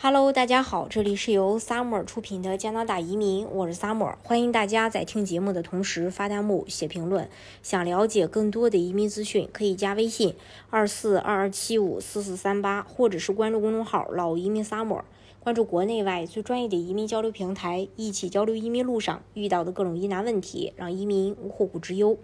[0.00, 7.28] Hello，大家好，这里是由 Summer 出品的加拿大移民，我是 Summer，欢迎大家在听节目的同时发弹幕、写评论。
[7.64, 10.36] 想了解更多的移民资讯，可以加微信
[10.70, 15.02] 二四二二七五四四三八，或者是关注公众号“老移民 Summer”，
[15.40, 22.16] 关注国内外最专业的移民交流平台，一起交流移民路上遇到的各种疑难问题，让移民无后顾之忧。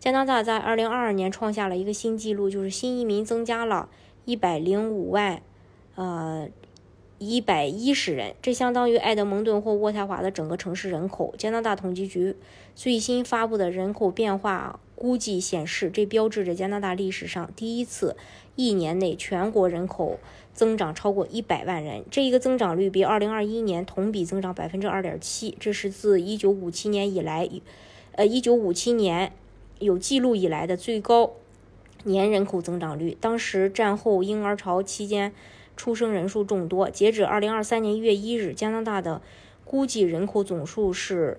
[0.00, 3.88] 加拿大在二零二二年创下了一个新纪录，就是新移民增加了
[4.24, 5.40] 一百零五万，
[5.94, 6.48] 呃。
[7.22, 11.32] 一百一十人，这相当于埃德蒙顿或渥太华的整个城市人口。
[11.38, 12.34] 加拿大统计局
[12.74, 18.16] 最新发布的人口变化估计显示，这标志着加拿大历史上第一次
[18.56, 20.18] 一年内全国人口
[20.52, 22.04] 增长超过一百万人。
[22.10, 27.48] 这一个增长率比二零二一年同比增长百分之二点七，这是自一九五七年以来，
[28.12, 29.32] 呃，一九五七年
[29.78, 31.30] 有记录以来的最高
[32.02, 33.16] 年人口增长率。
[33.20, 35.32] 当时战后婴儿潮期间。
[35.76, 36.88] 出生人数众多。
[36.90, 39.20] 截止二零二三年一月一日，加拿大的
[39.64, 41.38] 估计人口总数是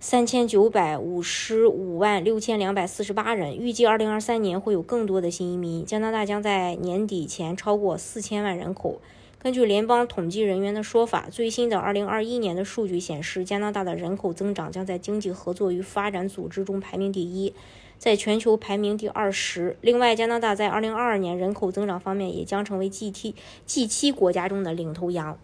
[0.00, 3.56] 三千九百五十五万六千两百四十八人。
[3.56, 9.00] 预计二零二三年会有更多的新移民，加拿大将在年底前超过四千万人口。
[9.38, 17.52] 根据联邦统计人员的说法，最新的二零二一年的数据显示，加拿大的人口增长将在经济合作与发展组织中排名第一。
[18.02, 19.76] 在全球排名第二十。
[19.80, 25.38] 另外，加拿大在二零二二年人口增长方面也将成为 G T G 七国家中的领头羊。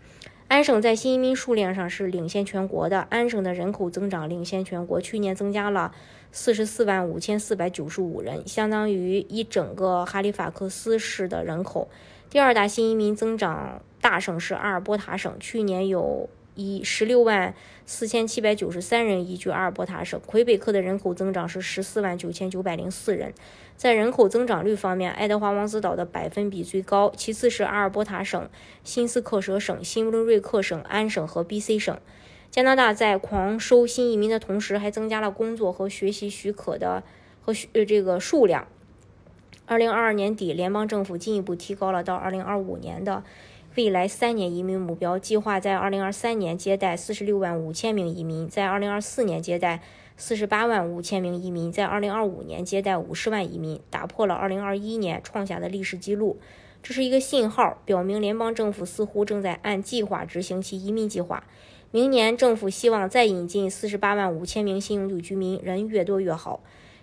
[0.48, 5.92] 安省在新移民数量上是领先全国的，安省的人口增长领先全国，去年增加了
[6.33, 11.89] 四十四万五千四百九十五人，相当于一整个哈利法克斯市的人口。
[12.28, 16.28] 第二大新移民增长大省是阿尔伯塔省，去年有。
[16.59, 17.55] 以十六万
[17.87, 23.33] 四千七百九十三人移居阿尔伯塔省，魁北克的人口增长是十四万九千九百零四人。
[23.77, 28.50] 在人口增长率方面，爱德华王子岛的百分比最高，其次是阿尔伯塔省、
[28.83, 31.97] 新斯克舍省、新伦瑞克省、安省和 B.C 省。
[32.50, 37.05] 加拿大在狂收新移民的同时，还增加了工作和学习许可的
[37.41, 38.66] 和许呃这个数量。
[39.66, 43.22] 二零二二年底，联邦政府进一步提高了到二零二五年的。
[43.78, 49.81] 未来三年移民目标计划在二零二三年接待四十六万五千名移民，在二零二四年接待
[50.16, 56.41] 四十八万五千名移民，在二零二五年接待五十万移民，打破了二零二一年创下的历史记录。
[56.83, 61.45] 这是一个信号，表明联邦政府似乎正在按计划执行其移民计划。
[61.93, 66.59] 明年政府希望再引进四十八万五千名新永久居民，人越多越好。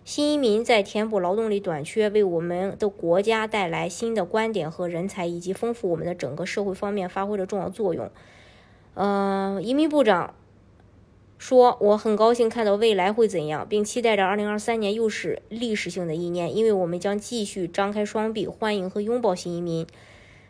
[0.06, 8.12] 新移民在填补劳动力短缺，为我们的国家带来新的观点和人才，以及丰富我们的整个社会方面发挥了重要作用。
[8.94, 10.36] 嗯，移民部长
[11.40, 19.88] 说：“我很高兴看到未来会怎样，并期待着2023年又是历史性的一年，因为我们将继续张开双臂欢迎和拥抱新移民。”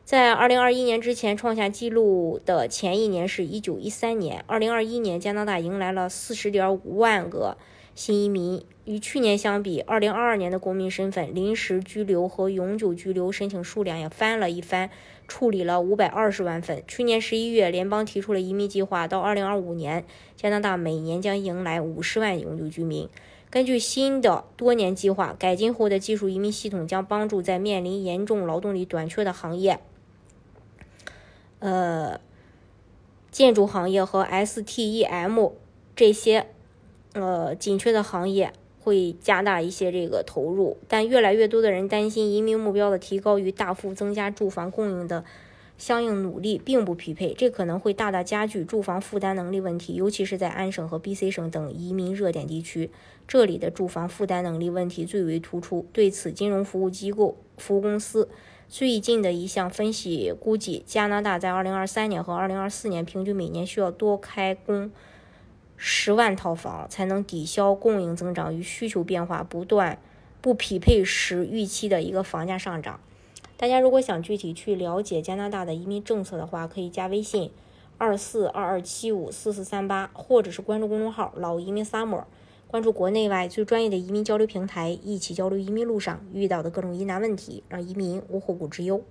[0.04, 7.56] 在2021年之前创下纪录的前一年是一九一三年，2021年加拿大迎来了40.5万个。
[7.96, 14.90] 新移民与去年相比，2022年的公民身份、临时居留和永久居留申请数量也翻了一番，
[15.30, 16.84] 处理了520万份。
[16.86, 23.08] 去年11月，联邦提出了移民计划，到2025年，加拿大每年将迎来50万永久居民。
[23.50, 29.80] 根据新的多年计划，改进后的技术移民系统将帮助在面临严重劳动力短缺的行业，
[31.60, 32.20] 呃，
[33.32, 35.54] 建筑行业和 STEM
[35.96, 36.48] 这些。
[37.16, 38.52] 呃，紧缺的行业
[38.84, 45.24] 会加大一些这个投入，但越来越多的人担心移民目标的提高与大幅增加住房供应的
[45.78, 52.92] 相应努力并不匹配，这可能会大大加剧住房负担能力问题，尤其是在安省和 BC 省等移民热点地区，
[53.26, 55.86] 这里的住房负担能力问题最为突出。
[55.94, 58.28] 对此，金融服务机构服务公司
[58.68, 64.92] 最近的一项分析估计，加拿大在2023年和2024年平均每年需要多开工。
[65.78, 70.00] 十万套房才能抵消供应增长与需求变化不断
[70.42, 73.00] 不匹配时预期的一个房价上涨。
[73.58, 77.52] 大家如果想具体去了解加拿大的移民政策的话，可以加微信
[77.98, 82.26] 二四二二七五四四三八，或者是关注公众号“老移民 summer”，
[82.68, 89.02] 关注国内外最专业的移民交流平台，一起交流移民路上遇到的各种疑难问题，让移民无后顾之忧。